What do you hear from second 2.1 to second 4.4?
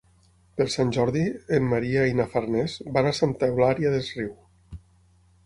i na Farners van a Santa Eulària des Riu.